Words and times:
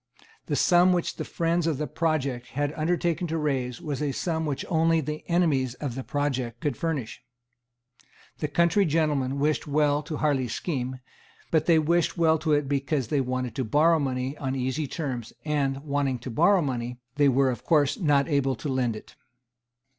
The 0.47 0.55
sum 0.55 0.93
which 0.93 1.17
the 1.17 1.23
friends 1.23 1.67
of 1.67 1.77
the 1.77 1.85
project 1.85 2.47
had 2.47 2.73
undertaken 2.73 3.27
to 3.27 3.37
raise 3.37 3.79
was 3.79 4.01
a 4.01 4.11
sum 4.13 4.47
which 4.47 4.65
only 4.67 4.99
the 4.99 5.23
enemies 5.29 5.75
of 5.75 5.93
the 5.93 6.03
project 6.03 6.59
could 6.59 6.75
furnish. 6.75 7.21
The 8.39 8.47
country 8.47 8.83
gentlemen 8.85 9.37
wished 9.37 9.67
well 9.67 10.01
to 10.01 10.17
Harley's 10.17 10.55
scheme; 10.55 11.01
but 11.51 11.67
they 11.67 11.77
wished 11.77 12.17
well 12.17 12.39
to 12.39 12.51
it 12.53 12.67
because 12.67 13.09
they 13.09 13.21
wanted 13.21 13.53
to 13.57 13.63
borrow 13.63 13.99
money 13.99 14.35
on 14.39 14.55
easy 14.55 14.87
terms; 14.87 15.33
and, 15.45 15.83
wanting 15.83 16.17
to 16.17 16.31
borrow 16.31 16.63
money, 16.63 16.97
they 17.17 17.27
of 17.27 17.63
course 17.63 17.95
were 17.95 18.03
not 18.03 18.27
able 18.27 18.55
to 18.55 18.69
lend 18.69 18.95
it. 18.95 19.15